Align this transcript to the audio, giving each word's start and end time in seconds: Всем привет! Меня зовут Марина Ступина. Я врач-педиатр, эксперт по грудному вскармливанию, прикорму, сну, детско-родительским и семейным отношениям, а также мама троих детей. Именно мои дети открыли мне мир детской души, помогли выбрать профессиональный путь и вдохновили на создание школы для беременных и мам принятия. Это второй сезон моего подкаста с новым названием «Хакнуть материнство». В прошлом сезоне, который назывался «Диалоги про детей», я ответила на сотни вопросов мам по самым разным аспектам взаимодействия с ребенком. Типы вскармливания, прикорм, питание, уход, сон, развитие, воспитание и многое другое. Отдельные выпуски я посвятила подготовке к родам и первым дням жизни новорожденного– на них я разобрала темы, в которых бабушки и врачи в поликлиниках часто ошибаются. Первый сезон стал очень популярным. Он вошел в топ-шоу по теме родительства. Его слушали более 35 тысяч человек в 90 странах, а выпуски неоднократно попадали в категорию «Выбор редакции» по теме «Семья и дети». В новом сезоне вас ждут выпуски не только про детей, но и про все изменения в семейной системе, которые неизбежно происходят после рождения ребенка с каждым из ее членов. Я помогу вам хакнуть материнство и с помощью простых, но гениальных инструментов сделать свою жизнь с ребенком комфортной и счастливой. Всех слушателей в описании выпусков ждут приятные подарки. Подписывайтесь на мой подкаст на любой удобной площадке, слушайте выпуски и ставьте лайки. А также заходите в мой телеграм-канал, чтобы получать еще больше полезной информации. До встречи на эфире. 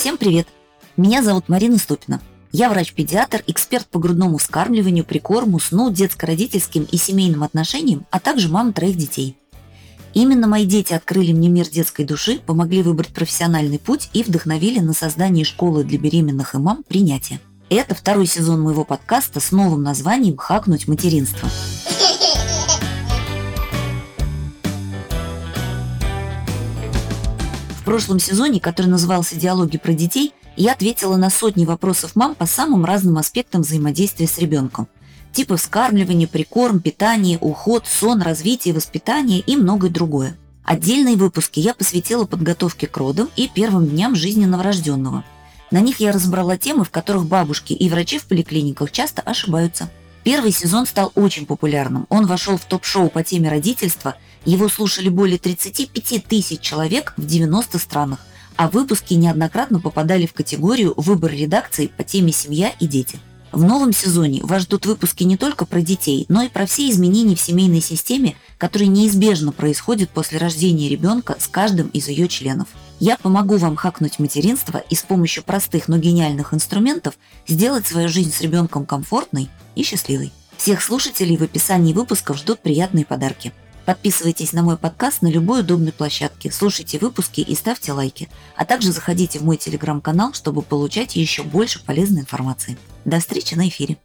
Всем 0.00 0.16
привет! 0.16 0.48
Меня 0.96 1.22
зовут 1.22 1.50
Марина 1.50 1.76
Ступина. 1.76 2.22
Я 2.52 2.70
врач-педиатр, 2.70 3.44
эксперт 3.46 3.86
по 3.86 3.98
грудному 3.98 4.38
вскармливанию, 4.38 5.04
прикорму, 5.04 5.60
сну, 5.60 5.90
детско-родительским 5.90 6.84
и 6.90 6.96
семейным 6.96 7.42
отношениям, 7.42 8.06
а 8.10 8.18
также 8.18 8.48
мама 8.48 8.72
троих 8.72 8.96
детей. 8.96 9.36
Именно 10.14 10.48
мои 10.48 10.64
дети 10.64 10.94
открыли 10.94 11.34
мне 11.34 11.50
мир 11.50 11.68
детской 11.68 12.06
души, 12.06 12.38
помогли 12.38 12.82
выбрать 12.82 13.12
профессиональный 13.12 13.78
путь 13.78 14.08
и 14.14 14.22
вдохновили 14.22 14.78
на 14.78 14.94
создание 14.94 15.44
школы 15.44 15.84
для 15.84 15.98
беременных 15.98 16.54
и 16.54 16.58
мам 16.58 16.82
принятия. 16.82 17.38
Это 17.68 17.94
второй 17.94 18.26
сезон 18.26 18.62
моего 18.62 18.84
подкаста 18.84 19.38
с 19.38 19.52
новым 19.52 19.82
названием 19.82 20.38
«Хакнуть 20.38 20.88
материнство». 20.88 21.46
В 27.80 27.84
прошлом 27.84 28.20
сезоне, 28.20 28.60
который 28.60 28.86
назывался 28.86 29.36
«Диалоги 29.36 29.78
про 29.78 29.92
детей», 29.92 30.32
я 30.56 30.72
ответила 30.72 31.16
на 31.16 31.30
сотни 31.30 31.64
вопросов 31.64 32.14
мам 32.14 32.34
по 32.34 32.46
самым 32.46 32.84
разным 32.84 33.18
аспектам 33.18 33.62
взаимодействия 33.62 34.28
с 34.28 34.38
ребенком. 34.38 34.86
Типы 35.32 35.56
вскармливания, 35.56 36.26
прикорм, 36.26 36.80
питание, 36.80 37.38
уход, 37.40 37.86
сон, 37.86 38.20
развитие, 38.22 38.74
воспитание 38.74 39.40
и 39.40 39.56
многое 39.56 39.90
другое. 39.90 40.36
Отдельные 40.64 41.16
выпуски 41.16 41.58
я 41.60 41.74
посвятила 41.74 42.26
подготовке 42.26 42.86
к 42.86 42.96
родам 42.96 43.28
и 43.36 43.48
первым 43.52 43.86
дням 43.86 44.14
жизни 44.14 44.44
новорожденного– 44.44 45.24
на 45.70 45.78
них 45.78 46.00
я 46.00 46.10
разобрала 46.10 46.56
темы, 46.56 46.84
в 46.84 46.90
которых 46.90 47.26
бабушки 47.26 47.72
и 47.72 47.88
врачи 47.88 48.18
в 48.18 48.24
поликлиниках 48.24 48.90
часто 48.90 49.22
ошибаются. 49.22 49.88
Первый 50.24 50.50
сезон 50.50 50.84
стал 50.84 51.12
очень 51.14 51.46
популярным. 51.46 52.06
Он 52.08 52.26
вошел 52.26 52.58
в 52.58 52.64
топ-шоу 52.64 53.08
по 53.08 53.22
теме 53.22 53.48
родительства. 53.48 54.16
Его 54.44 54.68
слушали 54.68 55.08
более 55.08 55.38
35 55.38 56.24
тысяч 56.24 56.60
человек 56.60 57.12
в 57.16 57.26
90 57.26 57.78
странах, 57.78 58.20
а 58.56 58.68
выпуски 58.68 59.14
неоднократно 59.14 59.80
попадали 59.80 60.26
в 60.26 60.32
категорию 60.32 60.94
«Выбор 60.96 61.32
редакции» 61.32 61.86
по 61.88 62.04
теме 62.04 62.32
«Семья 62.32 62.72
и 62.80 62.86
дети». 62.86 63.18
В 63.52 63.64
новом 63.64 63.92
сезоне 63.92 64.42
вас 64.44 64.62
ждут 64.62 64.86
выпуски 64.86 65.24
не 65.24 65.36
только 65.36 65.66
про 65.66 65.80
детей, 65.80 66.24
но 66.28 66.42
и 66.42 66.48
про 66.48 66.66
все 66.66 66.88
изменения 66.88 67.34
в 67.34 67.40
семейной 67.40 67.80
системе, 67.80 68.36
которые 68.58 68.88
неизбежно 68.88 69.50
происходят 69.50 70.10
после 70.10 70.38
рождения 70.38 70.88
ребенка 70.88 71.36
с 71.38 71.48
каждым 71.48 71.88
из 71.88 72.06
ее 72.08 72.28
членов. 72.28 72.68
Я 73.00 73.16
помогу 73.16 73.56
вам 73.56 73.74
хакнуть 73.74 74.20
материнство 74.20 74.78
и 74.78 74.94
с 74.94 75.02
помощью 75.02 75.42
простых, 75.42 75.88
но 75.88 75.98
гениальных 75.98 76.54
инструментов 76.54 77.14
сделать 77.48 77.86
свою 77.86 78.08
жизнь 78.08 78.32
с 78.32 78.40
ребенком 78.40 78.86
комфортной 78.86 79.48
и 79.74 79.82
счастливой. 79.82 80.32
Всех 80.56 80.82
слушателей 80.82 81.36
в 81.36 81.42
описании 81.42 81.92
выпусков 81.92 82.36
ждут 82.36 82.60
приятные 82.60 83.04
подарки. 83.04 83.52
Подписывайтесь 83.84 84.52
на 84.52 84.62
мой 84.62 84.76
подкаст 84.76 85.22
на 85.22 85.28
любой 85.28 85.60
удобной 85.60 85.92
площадке, 85.92 86.52
слушайте 86.52 86.98
выпуски 86.98 87.40
и 87.40 87.54
ставьте 87.54 87.92
лайки. 87.92 88.28
А 88.56 88.64
также 88.64 88.92
заходите 88.92 89.38
в 89.38 89.42
мой 89.42 89.56
телеграм-канал, 89.56 90.32
чтобы 90.32 90.62
получать 90.62 91.16
еще 91.16 91.42
больше 91.42 91.84
полезной 91.84 92.20
информации. 92.20 92.78
До 93.04 93.18
встречи 93.18 93.54
на 93.54 93.68
эфире. 93.68 93.98